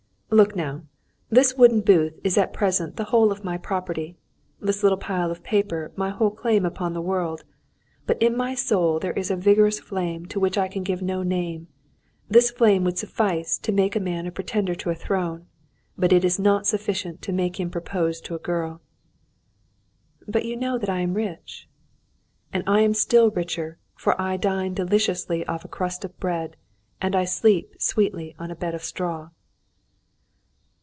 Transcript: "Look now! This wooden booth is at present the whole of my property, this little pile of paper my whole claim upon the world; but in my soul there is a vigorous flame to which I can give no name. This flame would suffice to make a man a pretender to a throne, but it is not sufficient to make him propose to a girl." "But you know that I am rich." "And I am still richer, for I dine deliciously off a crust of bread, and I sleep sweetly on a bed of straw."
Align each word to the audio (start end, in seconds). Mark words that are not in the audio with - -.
"Look 0.33 0.55
now! 0.55 0.83
This 1.29 1.57
wooden 1.57 1.81
booth 1.81 2.17
is 2.23 2.37
at 2.37 2.53
present 2.53 2.95
the 2.95 3.03
whole 3.11 3.33
of 3.33 3.43
my 3.43 3.57
property, 3.57 4.15
this 4.61 4.81
little 4.81 4.97
pile 4.97 5.29
of 5.29 5.43
paper 5.43 5.91
my 5.97 6.09
whole 6.09 6.31
claim 6.31 6.65
upon 6.65 6.93
the 6.93 7.01
world; 7.01 7.43
but 8.07 8.15
in 8.23 8.37
my 8.37 8.55
soul 8.55 8.97
there 8.97 9.11
is 9.11 9.29
a 9.29 9.35
vigorous 9.35 9.77
flame 9.81 10.25
to 10.27 10.39
which 10.39 10.57
I 10.57 10.69
can 10.69 10.83
give 10.83 11.01
no 11.01 11.21
name. 11.21 11.67
This 12.29 12.49
flame 12.49 12.85
would 12.85 12.97
suffice 12.97 13.57
to 13.57 13.73
make 13.73 13.93
a 13.93 13.99
man 13.99 14.25
a 14.25 14.31
pretender 14.31 14.73
to 14.75 14.89
a 14.89 14.95
throne, 14.95 15.47
but 15.97 16.13
it 16.13 16.23
is 16.23 16.39
not 16.39 16.65
sufficient 16.65 17.21
to 17.23 17.33
make 17.33 17.59
him 17.59 17.69
propose 17.69 18.21
to 18.21 18.33
a 18.33 18.39
girl." 18.39 18.79
"But 20.29 20.45
you 20.45 20.55
know 20.55 20.77
that 20.77 20.89
I 20.89 21.01
am 21.01 21.13
rich." 21.15 21.67
"And 22.53 22.63
I 22.65 22.79
am 22.83 22.93
still 22.93 23.31
richer, 23.31 23.79
for 23.95 24.19
I 24.19 24.37
dine 24.37 24.75
deliciously 24.75 25.45
off 25.47 25.65
a 25.65 25.67
crust 25.67 26.05
of 26.05 26.17
bread, 26.21 26.55
and 27.01 27.17
I 27.17 27.25
sleep 27.25 27.75
sweetly 27.79 28.33
on 28.39 28.49
a 28.49 28.55
bed 28.55 28.73
of 28.73 28.81
straw." 28.85 29.31